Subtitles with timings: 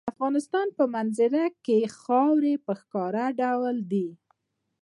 [0.01, 4.07] د افغانستان په منظره کې خاوره په ښکاره ډول دي.